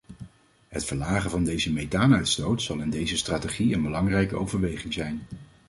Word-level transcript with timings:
Het 0.67 0.85
verlagen 0.85 1.29
van 1.29 1.43
de 1.43 1.69
methaanuitstoot 1.73 2.61
zal 2.61 2.79
in 2.79 2.89
deze 2.89 3.17
strategie 3.17 3.73
een 3.75 3.81
belangrijke 3.81 4.35
overweging 4.35 4.93
zijn. 4.93 5.21